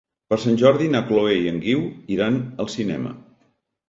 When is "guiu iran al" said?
1.65-2.71